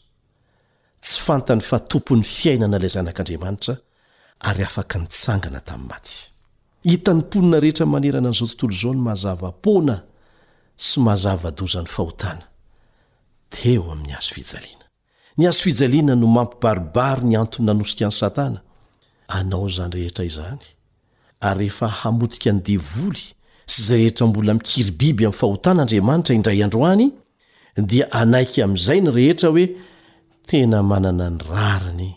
[1.06, 3.74] tsy fantany fa tompon'ny fiainana ilay zanak'andriamanitra
[4.50, 6.16] ary afaka nitsangana tamin'ny maty
[6.92, 9.96] hitanymponina rehetra manerana n'zao tontolo zao ny mazavapoana
[10.88, 12.46] sy mazava dozan'ny fahotana
[13.56, 14.86] teo amin'ny hazo fijaliana
[15.40, 18.60] ny azo fijaliana no mampi baribary ny antony nanosika an'ny satana
[19.38, 20.64] anao zany rehetra izaany
[21.48, 23.24] ary rehefa hamodika ny devoly
[23.72, 27.06] sy zay rehetra mbola mikiry biby amin'ny fahotanaandriamanitra indray androany
[27.92, 29.66] dia anaiky amin'izay ny rehetra hoe
[30.46, 32.12] tena manana ny rariny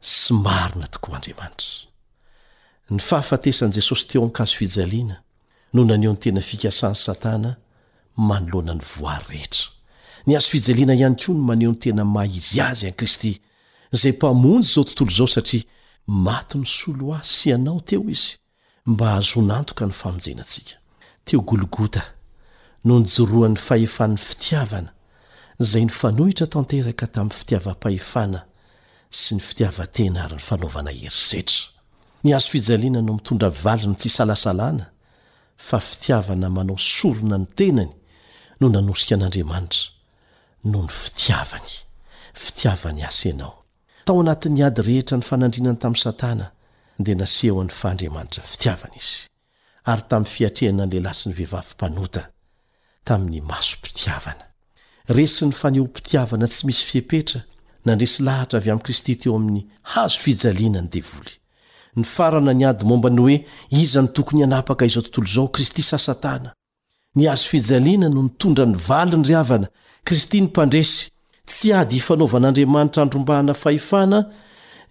[0.00, 5.16] sy marina tokoa andriamanitra ny fahafatesan'i jesosy teo ankazo fijaliana
[5.74, 7.52] no naneho ny tena fikasan'ny satana
[8.28, 9.66] manoloana ny voary rehetra
[10.26, 13.32] ny hazo fijaliana ihany koa no maneho ny tena mahizy azy an'i kristy
[13.92, 15.62] izay mpamonjy zao tontolo izao satria
[16.06, 18.32] mato ny soloa sy ianao teo izy
[18.86, 20.76] mba azonantoka ny famonjenantsika
[21.24, 22.02] teo gologota
[22.84, 24.92] no nyjoroan'ny fahefan'ny fitiavana
[25.60, 28.40] zay ny fanohitra tanteraka tamin'ny fitiavam-pahefana
[29.10, 31.74] sy ny fitiavatena ary ny fanaovana herisetra
[32.22, 34.86] ny azo fijaleana no mitondra valiny tsy salasalana
[35.56, 37.90] fa fitiavana manao sorona ny tenany
[38.60, 39.84] no nanosika an'andriamanitra
[40.70, 41.72] no ny fitiavany
[42.34, 43.54] fitiavany as anao
[44.06, 46.52] tao anatin'ny ady rehetra ny fanandrinany tamin'ny satana
[47.02, 49.26] dia naseho an'ny fa andriamanitra ny fitiavana izy
[49.90, 52.28] ary tamin'ny fiatrehana n'lehilay sy ny vehivavym-panota
[53.04, 54.46] tamin'ny masompitiavana
[55.08, 57.40] resy ny fanehompitiavana tsy misy fihepetra
[57.86, 59.62] nandresy lahatra avy amin'ni kristy teo amin'ny
[59.94, 61.32] hazo fijaliana ny devoly
[61.96, 63.36] ny farana ny ady mombany hoe
[63.70, 66.52] izany tokony hanapaka izao tontolo izao kristy sasatana
[67.16, 69.68] ny hazo fijaliana no nytondra ny vali ny ry havana
[70.04, 71.08] kristy ny mpandresy
[71.46, 74.24] tsy ady hifanaovan'andriamanitra andrombahana fahefana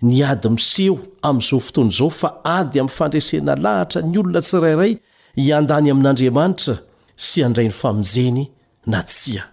[0.02, 4.98] ny ady miseho amin'izao fotoana izao fa ady amin'ny fandresena lahatra ny olona tsirairay
[5.38, 6.80] ian-dany amin'andriamanitra
[7.16, 8.50] sy andray ny famonjeny
[8.90, 9.44] na tsia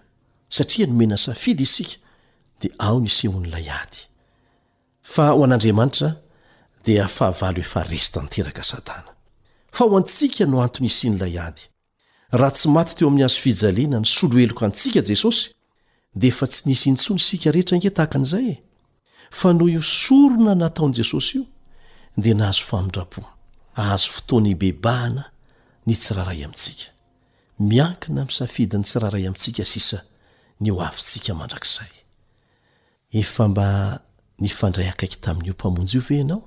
[0.49, 1.95] satria nomena safidy isika
[2.61, 3.97] dia ao nysehon'la ady
[5.01, 6.13] fa ho an'andriamanitra
[6.85, 9.09] dia fahavalo efa resy tanteraka satana
[9.71, 11.61] fa ho antsika no antony isy n'la ady
[12.31, 15.49] raha tsy maty teo amin'ny azo fijalena ny solo heloka antsika jesosy
[16.15, 18.57] dia efa tsy nisy ntsony isika rehetra nge tahaka an'izay e
[19.31, 21.45] fa noho iosorona nataon'i jesosy io
[22.17, 23.21] dia nahazo famindra-po
[23.81, 25.23] ahazo fotoanaibebahana
[25.87, 26.87] ny tsiraray amintsika
[27.59, 29.97] miankina misafidy ny tsiraray amintsika sisa
[30.59, 31.89] ny o avintsika mandrakzay
[33.11, 33.67] efa mba
[34.39, 36.41] ny fandray akaiky tamin'io mpamonjy io ve ianao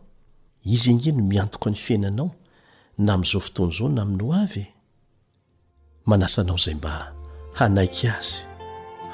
[0.75, 2.31] izy engeno miantok ny fiainanao
[2.99, 4.66] na amin'izao fotoany izao na amino avy e
[6.09, 6.92] manasanao zay mba
[7.59, 8.37] hanaiky azy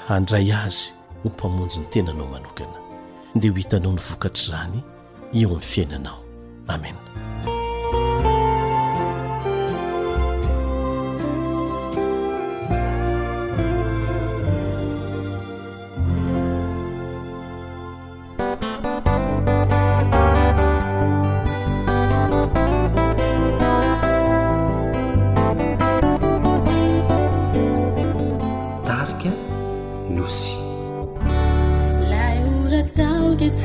[0.07, 0.85] handray azy
[1.23, 2.79] ho mpamonjy ny tenanao manokana
[3.41, 4.79] dea ho hitanao nyvokatr' izany
[5.39, 6.19] eo amin'ny fiainanao
[6.75, 7.04] amena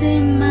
[0.02, 0.49] م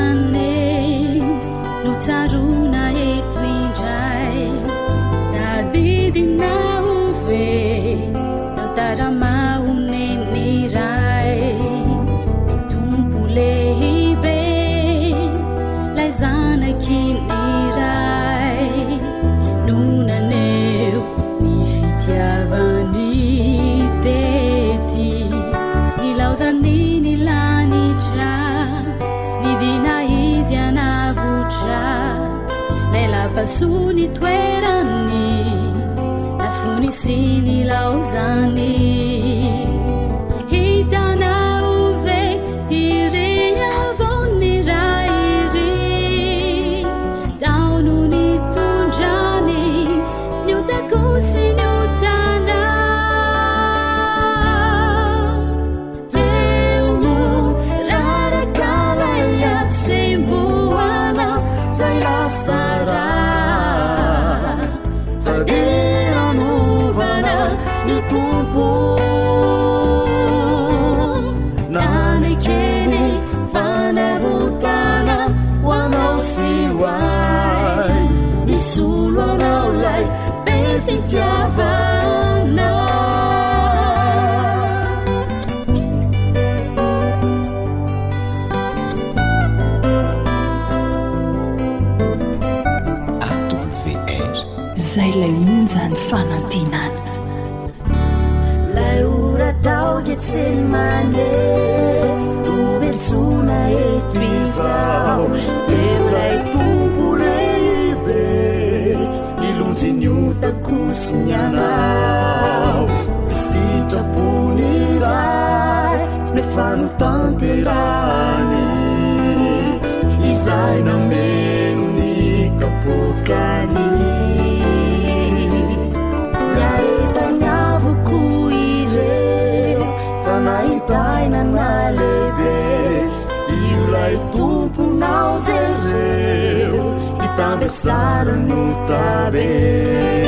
[137.71, 140.28] سارنو تابي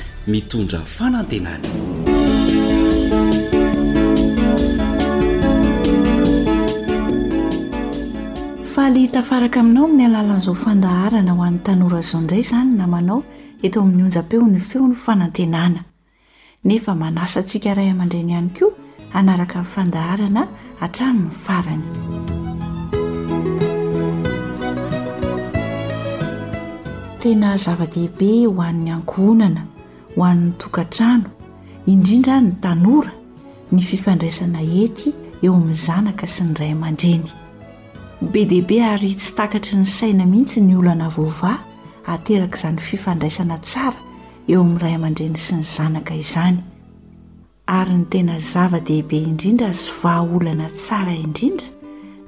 [0.31, 1.69] mitondra fanantenana
[8.73, 13.19] fa le tafaraka aminao amin'ny alalan'izao fandaharana ho an'ny tanora izao inizay izany na manao
[13.65, 15.81] eto amin'nyonja-peony feony fanantenana
[16.65, 18.73] nefa manasantsika ray amandrany ihany koa
[19.19, 20.41] anaraka n'nyfandaharana
[20.85, 21.83] atramin'ny farany
[27.21, 29.70] tena zava-dehibe hoan'ny ankohonana
[30.15, 31.29] hoan'ny tokantrano
[31.87, 33.11] indrindra ny tanora
[33.71, 35.09] ny fifandraisana ety
[35.45, 37.23] eo amin'ny zanaka sy ny ray amandreny
[38.33, 41.53] be dihibe ary tsy takatry ny saina mihitsy ny olana vova
[42.13, 43.95] ateraka izany fifandraisana tsara
[44.51, 46.57] eo amin'ny ray aman-dreny sy ny zanaka izany
[47.79, 51.67] ary ny tena zava-dehibe indrindra azovaa olana tsara indrindra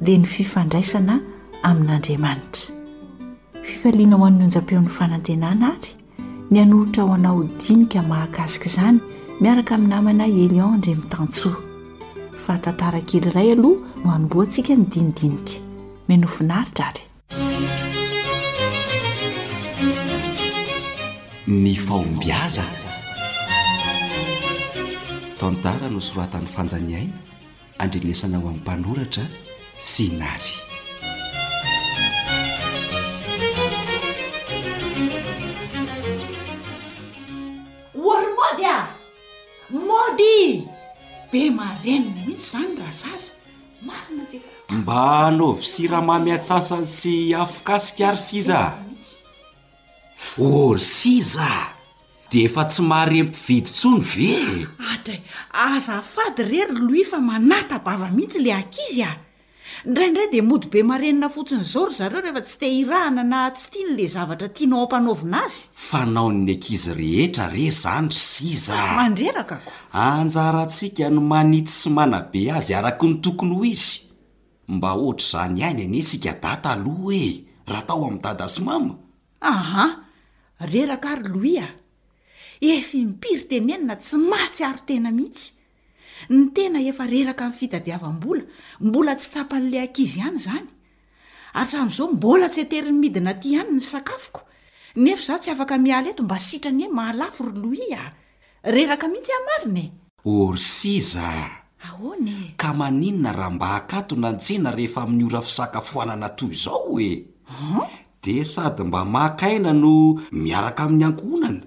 [0.03, 1.15] dia ny fifandraisana
[1.69, 2.65] amin'andriamanitra
[3.67, 5.91] fifaliana hoan'ny onjam-peon'ny fanantenana ary
[6.53, 8.99] ny anolotra ho anao dinika mahakazika izany
[9.41, 11.57] miaraka aminamana elion andra mitantsoa
[12.45, 15.55] fa tantarakely iray aloha no hanomboa ntsika ny dinidinika
[16.09, 17.03] minofinaritra ry
[21.63, 22.65] ny fahombiaza
[25.41, 27.07] tandara no soratan'ny fanjaniay
[27.83, 29.25] andrelesana ao amin'ny mpanoratra
[29.87, 30.55] sy inary
[40.19, 43.33] ybe marenina mihitsy zany raha zasa
[44.71, 44.97] a mba
[45.27, 48.61] anovy siramamya-tsasany sy afoka sikary siza
[50.39, 51.51] or siza
[52.31, 54.31] de efa tsy maharempividy ntsony ve
[54.93, 55.21] adray
[55.67, 59.11] aza fady rery loi fa manatabava mihitsy le akizy a
[59.85, 63.69] indraindray dia mody be marenina fotsiny zao ry zareo rehefa tsy te hirahana na tsy
[63.71, 68.15] tia ny la zavatra tianao ampanaovina azy fa nao nny ankizy rehetra re zany ry
[68.15, 69.71] s izah mandreraka ko
[70.05, 73.93] anjara ntsika ny manitsy sy manabe azy araky ny tokony ho izy
[74.75, 77.33] mba ohatra izany ainy ane sika data aloha eh
[77.69, 78.93] raha tao amin'ny dada asmama
[79.41, 79.85] aha
[80.73, 81.67] reraka ary loi a
[82.75, 85.49] efa mpirytenenina tsy matsy aro tena mihitsy
[86.31, 88.43] ny tena efa reraka min'ny fitadiavam-bola
[88.79, 90.67] mbola tsy tsapa n'le ankizy ihany zany
[91.59, 94.41] atran'izao mbola tsy eteri ny midina ty ihany ny sakafoko
[94.95, 98.13] nefa zaho tsy afaka mial eto mba sitra ny e mahalafo ry loui a
[98.63, 99.91] reraka mihitsy ahmarinae
[100.23, 101.27] or siza
[101.83, 107.09] ahony ka maninona raha mba hakato nantsena rehefa min'ny ora fisakafoanana toy izao e?
[107.51, 107.91] hoem
[108.23, 111.65] di sady mba makaina no miaraka amin'ny ankohonana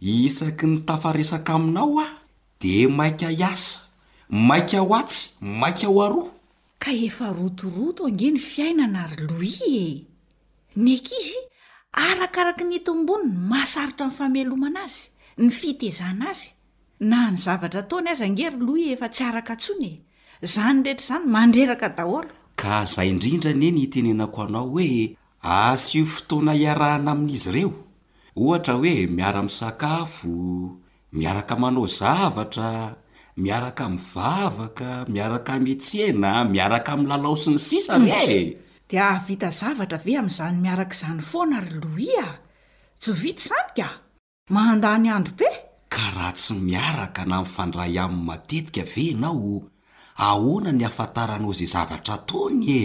[0.00, 2.17] isak ny tafaresaka aminaoa
[2.58, 3.86] di mainka iasa
[4.34, 6.28] mainka aho atsy mainka aho aroa
[6.82, 9.88] ka efa rotoroto ange ny fiainana ry lohi e
[10.84, 11.38] nek izy
[12.06, 15.02] arakaraka nytomboniny masarotra ny famelomana azy
[15.40, 16.48] ny fitezana azy
[17.10, 19.94] na ny zavatra taony aza ange ry louhi efa tsy araka ntsony e
[20.46, 22.28] izany rehetra izany mandreraka daholo
[22.60, 25.14] ka zay indrindra nie ny tenenako anao hoe
[25.46, 27.70] asio fotoana hiarahana amin'izy ireo
[28.42, 30.32] ohatra hoe miara-misakafo
[31.12, 32.94] miaraka manao zavatra
[33.36, 38.56] miaraka mivavaka miaraka metsyena miaraka amin'ny lalao sy ny sisanse mm.
[38.90, 42.26] dia havita zavatra ve amin'izany miarak' izany foana ry lois a
[43.00, 43.86] tsyovita zany ka
[44.52, 45.48] mahandany andro be
[45.88, 49.64] ka raha tsy miaraka na mifandray amin'ny matetika ve anao
[50.20, 52.64] ahoana ny afantaranao izay zavatra taoony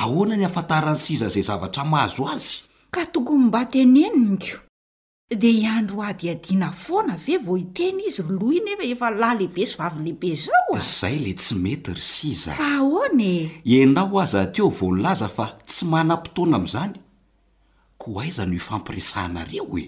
[0.00, 2.54] ahoana ny afantaran'ny siza izay zavatra mahazo azy
[2.94, 4.64] ka tokon nymbateneninyko
[5.30, 9.66] dia iandro ady adina foana ve vao hitena izy rolo iny efa efa lah lehibe
[9.66, 15.46] sovavy lehibe zaoa zahy le tsy mety ry siza aonae ianao aza teo volaza fa
[15.66, 16.92] tsy manam-potoana ami'izany
[17.98, 19.84] ko aiza no hifampiresahanareo oe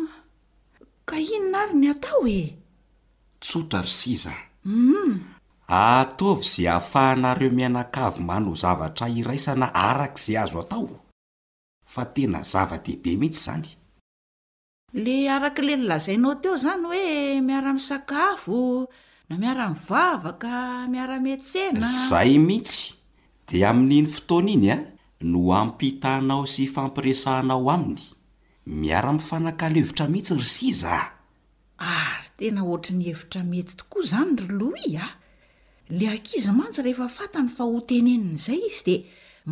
[0.00, 0.14] ah,
[1.08, 2.56] ka inona ary ny atao e
[3.40, 5.12] tsotra ry sizaum mm.
[5.68, 10.88] ataovy iza afahanareo mianakavo mano zavatra iraisana arak' izay azo atao
[11.92, 13.68] fa tena zava-dehibe mihitsy izany
[14.92, 18.86] le arak' le nylazainao teo izany hoe miara-misakafo
[19.28, 20.52] na miara-mivavaka
[20.90, 22.94] miara-metysenazay mihitsy
[23.46, 24.82] dia amin'iny fotoana iny a eh,
[25.32, 28.02] no ampitahnao sy fampiresahanao aminy
[28.80, 30.94] miara-mifanakalo hevitra mihitsy ry siza
[31.78, 35.12] ah ary tena oatra ny hevitra mety tokoa izany ry loi a ah.
[35.98, 39.00] le akiza mantsy rehefa fatany fa hoteneni n' izay izy dia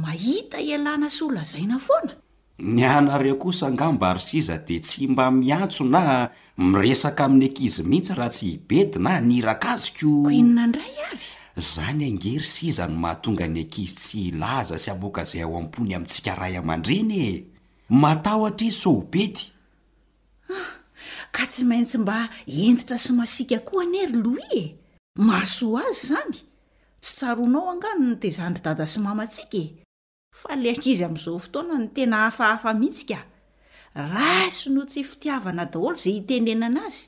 [0.03, 2.14] mahita hialana sy ho lazaina foana
[2.59, 6.28] ny anarea kosangamba ary siza dia tsy mba miantso na
[6.59, 12.86] miresaka amin'ny ankizy mihitsy raha tsy hibedy na haniraka azokokoenina indray avy izany angery siza
[12.90, 17.30] ny mahatonga any ankizy tsy hilaza sy amoaka izay ao am-pony amintsika ray aman-dreny e
[17.88, 19.44] mataho tra izy so h betyh
[20.50, 20.68] ah,
[21.30, 24.74] ka tsy maintsy mba entitra so masiaka koa n ery louis e
[25.14, 26.34] mahasoa azy zany
[27.02, 29.86] tsy tsaroanao angano ny tezandry dada somamatsikae
[30.43, 33.18] fa le ankizy amin'izao fotoana ny tena hafahafa mihitsyka
[34.14, 37.03] ra sy no tsy fitiavana daholo izay hitenena ana azy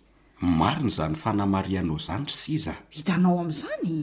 [0.61, 3.95] mari na izany fanamarianao izany ry siza hitanao amin'izany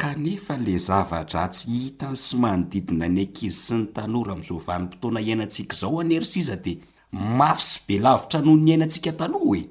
[0.00, 5.74] ka nefa le zava-dra tsy hitany sy manodidina ny ankizy sy ny tanora am'izoavanympotoana ihainantsika
[5.78, 6.80] izao ane ry siza dia
[7.38, 9.64] mafy sy be lavitra noho ny ainantsika tanoa e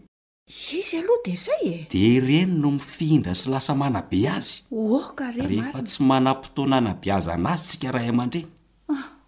[0.80, 4.56] izy aloha dia zay e dia ireny no mifindra sy lasa manabe azy
[4.98, 8.46] okare rehefa tsy manam-pitoana na be aza ana azy tsika raha aman-drey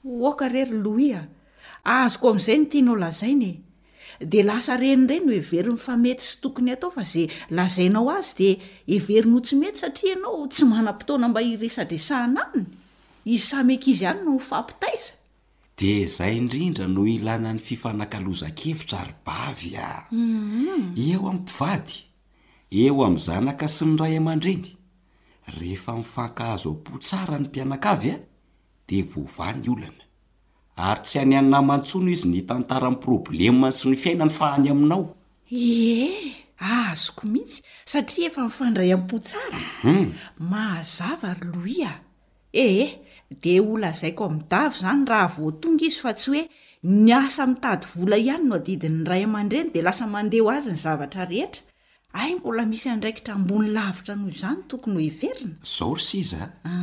[0.04, 1.22] oka rery lohi a
[1.86, 3.60] azoko amin'izay notianao lazainae
[4.32, 7.24] dia lasa renyireny no hevery ny fa mety sy tokony atao fa za
[7.58, 8.60] lazainao azy dia
[8.98, 12.68] hevery nho tsy mety satria ianao tsy manam-potoana mba hiresadresahana aminy
[13.34, 15.14] izy samekizy ihany no fampitaisa
[15.80, 20.94] dea izay indrindra no ilanany fifanakaloza kevitra ary bavy a mm-hmm.
[21.08, 21.96] eo ami'y pivady
[22.82, 24.66] eo amin'zanaka sy ny ray aman-dreny
[25.58, 28.18] rehefa mifankahazo am-po tsara ny mpianaka avy a
[28.90, 30.04] dia vova ny olona
[30.88, 35.04] ary tsy hany anynamantsono izy ny tantarann problem sy ny fiaina ny fahany aminao
[35.52, 36.32] ee
[36.76, 37.62] azoko mihitsy
[37.94, 40.12] satria efa mifandray am-po tsarahm
[40.52, 41.94] mahazava ry loi a
[42.66, 42.92] ee eh,
[43.44, 46.44] dia hola zaiko midavy izany raha voa tonga izy fa tsy hoe
[46.84, 51.64] ny asa mitady vola ihany no adidinyyray aman-dreny dia lasa mandehho azy ny zavatra rehetra
[52.20, 56.76] ai mbola misy andraikitra ambony lavitra noho izany tokony hoeverina zoory s iza a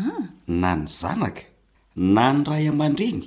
[0.61, 1.50] na ny zanaka
[2.01, 3.21] na ny ray aman-dreny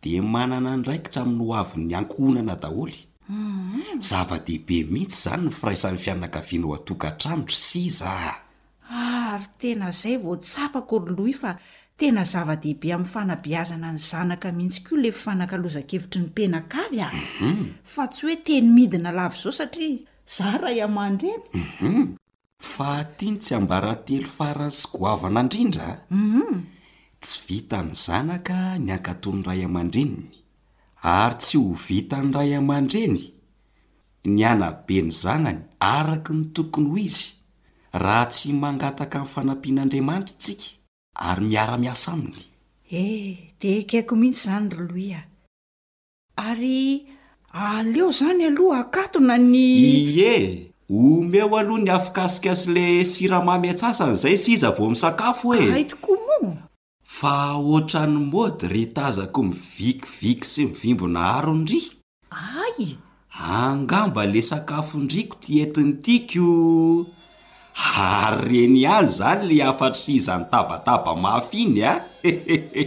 [0.00, 2.96] dia manana ny raikitramin'ny ho avy ny ankohonana daholy
[3.28, 4.00] mm-hmm.
[4.00, 8.40] zava-dehibe mihitsy izany ny firaisany fianakaviana o atoka atranidro sy za ah,
[9.34, 11.52] ary tena izay voatsapako rylohy fa
[12.00, 17.70] tena zava-dehibe amin'ny fanabiazana ny zanaka mihitsy ko ile fifananka lozakevitry ny mpenankavy a mhm.
[17.94, 19.98] fa tsy hoe teny midina lavy izao satria
[20.36, 22.04] zao ray aman-drenym mhm.
[22.72, 26.54] fa tiany tsy ambaran telo farany sygoavana andrindra am mhm.
[27.24, 28.58] tsy vita ny zanaka
[28.88, 30.26] nyakatòn'ny ray aman-dreniny
[31.20, 33.16] ary tsy ho vitany ray aman-dreny
[34.32, 35.60] ny anabeny zanany
[35.94, 37.26] araka ny tokony hoy izy
[38.02, 40.66] raha tsy mangataka miny fanampian'andriamanitra itsika
[41.28, 42.40] ary miara-miasa aminy
[42.92, 43.04] e
[43.60, 45.20] di kaiko mihitsy izany roloia
[46.36, 47.08] ary
[47.66, 49.68] aleo izany aloha akatna nyi
[50.20, 50.36] e
[50.92, 55.64] omeo aloha ny afika sika sy le siramamyatsasan' izay siza vo misakafo e
[57.18, 57.34] fa
[57.66, 61.80] oatra ny mody ry tazako mivikiviky sy mivimbona haroindri
[62.58, 62.78] ay
[63.54, 66.48] angamba le sakafoindriko tientiny tiako
[68.10, 71.98] ary reny any zany le afatry izany tabataba maf iny a ah!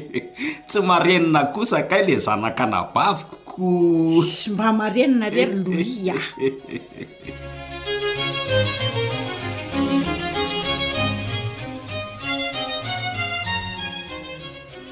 [0.67, 3.71] tsy marenina kosakay le zanakanabavikoko
[4.35, 6.17] sy mba marenina reny loi a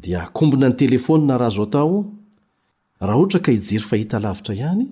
[0.00, 1.90] di kombona ny telefônna raha zo atao
[3.00, 4.86] raha ohatra ka hijery fahita lavitra ihany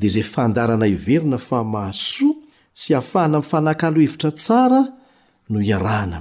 [0.00, 2.34] de zay fandarana iverina fa mahsoa
[2.80, 4.82] sy afahana fanahkalohevitra tsara
[5.48, 6.20] oaaa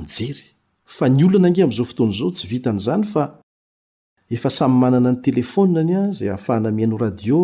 [6.39, 7.41] afahana mihaino radio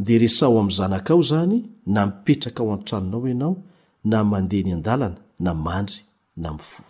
[0.00, 3.56] dea resao ami zanakao zany na mipetraka ao an-tranonao ianao
[4.04, 5.94] na mandeha ny an-dalana na mandry
[6.36, 6.82] na mifo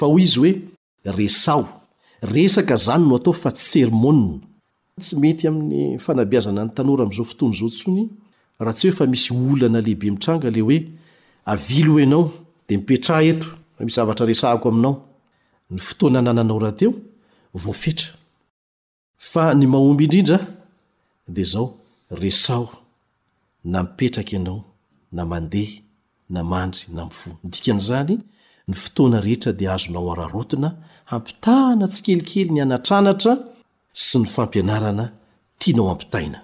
[0.00, 0.38] naeiz
[1.48, 1.64] a
[2.32, 8.02] e zany no atao fa tssermôatsy mety amin'ny fanabiazana ny tanora am'izao fotoany zao tsony
[8.60, 10.78] rahatsy oefa misy olana lehibe mitranga le oe
[11.46, 11.56] o ao
[12.68, 12.90] de rh
[13.28, 13.70] e
[21.54, 21.76] aao
[22.10, 22.58] resa
[23.72, 24.60] na mipetraka anao
[25.16, 25.76] na mandeha
[26.34, 28.14] namandry na mifo midikan' zany
[28.68, 30.68] ny fotoana rehetra de azonao ararotina
[31.16, 33.32] ampitahana tsikelikely ny anatranatra
[34.06, 35.06] sy ny fampianarana
[35.62, 36.40] tianao ampitaina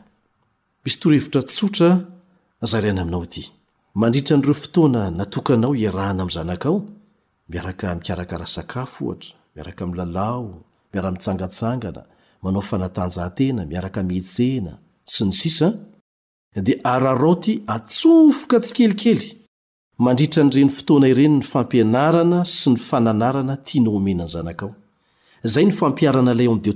[0.85, 1.91] misy torhevitra tsotra
[2.71, 3.43] zariana aminao ity
[4.01, 6.79] mandritra nyireo fotoana natokanao hiarahana am' zanaka ao
[7.53, 10.43] miaraka mikarakaraha sakafo ohatra miaraka amy lalao
[10.93, 12.03] miaraa-mitsangatsangana
[12.43, 14.73] manao fanatanjahantena miaraka mihetsehna
[15.13, 15.69] sy ny sisa
[16.65, 19.40] dia araraty atsofoka tsikelikely
[20.01, 24.71] mandritra nyreny fotoana ireny ny fampianarana sy ny fananarana tianao omenany zanakao
[25.53, 26.73] zay nyfampiarana lay o'zay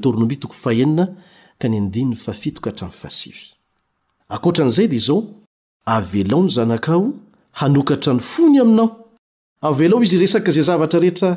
[4.93, 5.18] d zao
[5.97, 7.05] avelao ny zanakao
[7.61, 8.89] hanokatra ny fony aminao
[9.68, 11.31] avelao izy resaka zay zavatra rehetra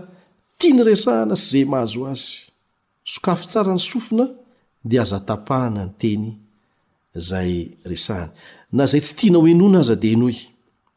[0.60, 2.24] tia nyresahana sy zay mahazo azy
[3.12, 4.26] sokafo tsara ny sofina
[4.84, 6.24] dia azatapahana nyteny
[7.30, 7.54] zay
[7.92, 8.32] resahany
[8.76, 10.34] na zay tsy tianao enona aza di noy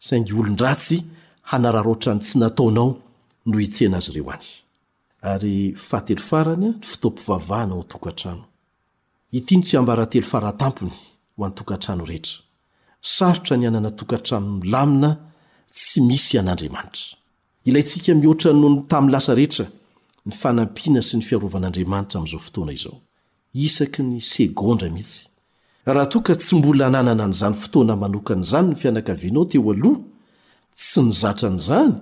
[0.00, 0.98] saingy olon-dratsy
[1.50, 2.90] hanararoatrany tsy nataonao
[3.46, 4.46] no hitsena azy ireo any
[5.32, 5.54] ary
[5.88, 8.44] fahatelo faranya ny fitopivavahana otokantrano
[9.38, 10.92] itno tsy ambaratelo faratampony
[11.36, 12.36] ho an'nytokatrano rehetra
[13.14, 15.10] sarotra ny anana tokantrano ny lamina
[15.74, 17.04] tsy misy an'andriamanitra
[17.68, 19.66] ilay ntsika mihoatra noho tamin'ny lasa rehetra
[20.26, 22.96] ny fanampiana sy ny fiarovan'andriamanitra am'zao fotoana izao
[23.66, 25.29] isaky ny segondra mihitsy
[25.86, 30.00] raha toka tsy mbola ananana anzany fotoana manokany zany ny fianakavianao teo aloha
[30.76, 31.92] tsy nyzatra n'zany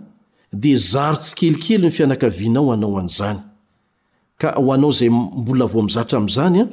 [0.63, 6.65] de zarotsi kelikely ny fianakavinao anaazanyahoanao zay mbolavomzatraamzanya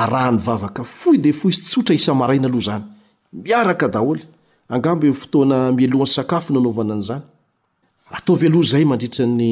[0.01, 9.51] aahany vavaka fo de fohsotaiamaaina alo zanymikdaoagambhfotoana mlohanysakafo nanovana anzanytoloazay mandritrany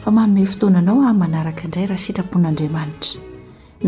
[0.04, 3.20] fa maomey fotoananao an manaraka indray raha sitrapon'andriamanitra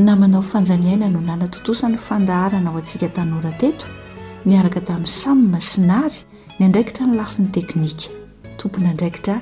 [0.07, 3.87] namanao fanjaniaina no nanatontosan'ny fandaharanao antsika tanora teto
[4.49, 6.19] niaraka tamin'ny samy masinary
[6.57, 8.07] ny andraikitra ny lafin'ny teknika
[8.59, 9.35] tompona ndraikitra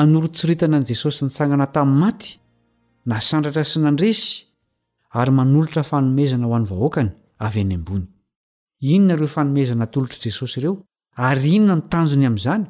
[0.03, 2.31] anorotsoritana an' jesosy nytsangana tami'ny maty
[3.11, 4.29] na sandratra sy nandresy
[5.21, 7.11] ary manolotra fanomezana ho anyahoakany
[8.81, 10.75] inona ro fanomezana tolotro jesosy ireo
[11.39, 12.69] ry inona ntanjony am'zanyary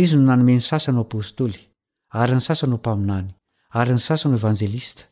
[0.00, 1.58] izy no nanomeny sasany ho apôstoly
[2.20, 3.28] ary ny sasany o mpaminany
[3.78, 5.02] ary ny sasany o evanjelista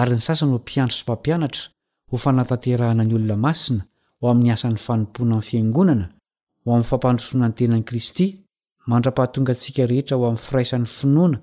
[0.00, 1.62] ary ny sasanyho mpiandro so mpampianatra
[2.10, 3.82] ho fanatanterahana ny olona masina
[4.20, 6.06] ho amin'ny asan'ny fanompona any fiangonana
[6.64, 8.45] ho amin'ny fampandrosoanany tenan'i kristy
[8.88, 11.38] mandra-pahatonga antsika rehetra ho amin'ny firaisan'ny finoana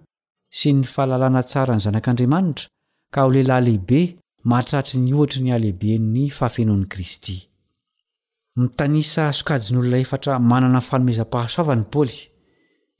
[0.57, 2.67] sy ny fahalalana tsara ny zanak'andriamanitra
[3.13, 4.01] ka ho lehilahy lehibe
[4.49, 7.37] mahatratry ny ohatry ny alehibeny fahafenoan'ni kristy
[8.61, 12.17] mitanisa sokajin'olona efatra manana ny falomezam-pahasoavan'ny paoly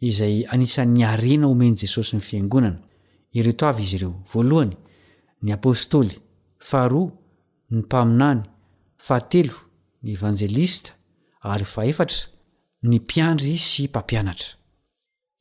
[0.10, 2.80] izay anisan'ny arena omen' jesosy ny fiangonana
[3.38, 4.74] ireto avy izy ireo voalohany
[5.44, 6.16] ny apôstôly
[6.70, 7.08] faharoa
[7.72, 8.42] ny mpaminany
[9.08, 9.56] fahatelo
[10.04, 10.90] ny evanjelista
[11.54, 12.33] ary fahefatra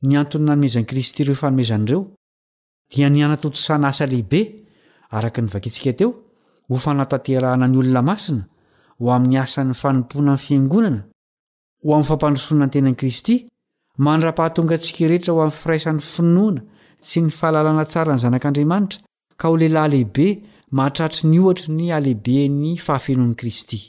[0.07, 2.07] nantony nanomezan kristy iro fanomezanreo
[2.95, 4.65] dia nianatotosana asa lehibe
[5.11, 6.09] araka nyvakitsika teo
[6.69, 8.43] hofa natanterahanany olona masina
[8.99, 11.01] ho amin'ny asany fanompona any fiangonana
[11.83, 13.35] ho amin'ny fampandrosona antenan'i kristy
[14.05, 16.61] manra-pahatonga antsika rehetra ho amy firaisan'ny finoana
[17.09, 18.99] sy ny fahalalàna tsara ny zanak'andriamanitra
[19.39, 20.27] ka ho lehilahylehibe
[20.77, 23.79] mahatratry ny oatry ny alehibeny fahafenoan'i kristy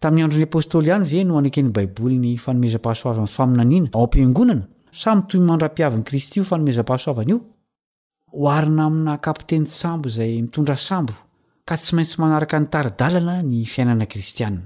[0.00, 3.62] tamin'ny andro'ny apôstoy ihany ve no anekeny baiboliny fanomeza-pahasoavafaina
[3.98, 4.60] ao ampionana
[5.00, 7.34] sa mtomandrapiavny kristy fanomezapahasoaani
[8.52, 11.12] aina aina kapteny sambozay mitondra sambo
[11.68, 14.64] k tsy maintsy manaraka nytariana ny iaiatiaaiyny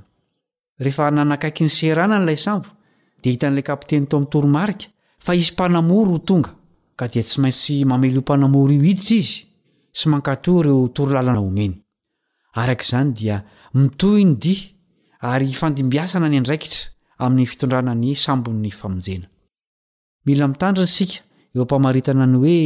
[2.11, 2.65] enlay amb
[3.23, 4.67] dhitn'la ateyto 'ytoraa
[5.25, 6.51] fa iy mpanamoro tonga
[6.99, 9.19] ka dia tsy maintsy mamely o manaori idira
[12.85, 14.55] iz atnyi
[15.23, 16.89] ary ifandimbiasana ny andraikitra
[17.21, 21.11] amin'ny fitondranan'ny sambo'ny fajeamiaitandrny sik
[21.55, 22.61] eompamaitana ny hoe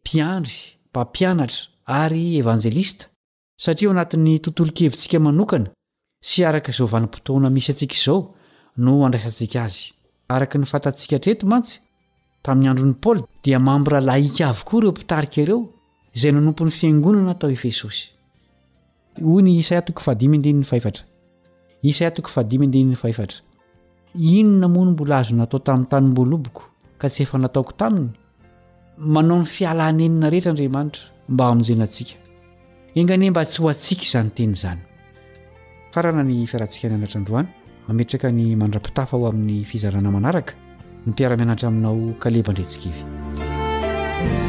[0.00, 1.56] mpiandry mpampianatra
[2.02, 3.04] ary evanjelista
[3.64, 5.68] satria eo anatin'ny tontolo kevitsika manokana
[6.28, 8.18] sy arakaonim-potona misy atsika izao
[8.84, 9.74] no andraisantsika ay
[10.34, 11.72] araka ny fantatsikatretomantsy
[12.44, 15.58] tamin'ny androny paoly dia mambrahlaika avokoa ireo mpitarika ireo
[16.16, 17.96] izay nonompon'ny fiangonana tao efesos
[21.82, 23.40] isa atoko fa dimy ndeny faefatra
[24.18, 26.62] ino namo no mbolaazo natao tamin'ny tanym-boaloboko
[27.00, 28.10] ka tsy efa nataoko taminy
[29.14, 31.02] manao ny fialanenina rehetra andriamanitra
[31.32, 32.16] mba amin'jay na antsika
[33.00, 34.82] enganie mba tsy ho atsiaka izany teny izany
[35.94, 37.48] farana ny fiarantsika mianatrandroany
[37.88, 40.52] mametraka ny mandra-pitafa aho amin'ny fizarana manaraka
[41.06, 44.48] ny mpiara-mianatra aminao kalebandrentsika evy